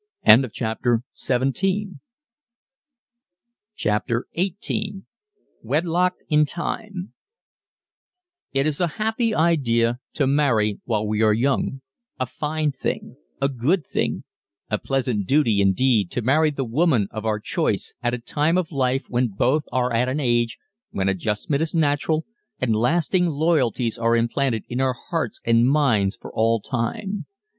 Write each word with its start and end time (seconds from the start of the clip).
CHAPTER 0.51 1.03
XVIII 1.15 1.91
WEDLOCK 5.63 6.13
IN 6.27 6.45
TIME 6.47 7.13
It 8.51 8.65
is 8.65 8.81
a 8.81 8.87
happy 8.97 9.35
idea 9.35 9.99
to 10.13 10.25
marry 10.25 10.79
while 10.85 11.07
we 11.07 11.21
are 11.21 11.33
young 11.35 11.81
a 12.19 12.25
fine 12.25 12.71
thing 12.71 13.15
a 13.39 13.47
good 13.47 13.85
thing 13.85 14.23
a 14.71 14.79
pleasant 14.79 15.27
duty 15.27 15.61
indeed 15.61 16.09
to 16.09 16.23
marry 16.23 16.49
the 16.49 16.65
woman 16.65 17.07
of 17.11 17.23
our 17.23 17.39
choice 17.39 17.93
at 18.01 18.15
a 18.15 18.17
time 18.17 18.57
of 18.57 18.71
life 18.71 19.03
when 19.07 19.27
both 19.27 19.65
are 19.71 19.93
at 19.93 20.09
an 20.09 20.19
age 20.19 20.57
when 20.89 21.09
adjustment 21.09 21.61
is 21.61 21.75
natural 21.75 22.25
and 22.57 22.75
lasting 22.75 23.27
loyalties 23.27 23.99
are 23.99 24.15
implanted 24.15 24.63
in 24.67 24.81
our 24.81 24.95
hearts 25.11 25.39
and 25.45 25.69
minds 25.69 26.17
for 26.19 26.33
all 26.33 26.59
time. 26.59 27.27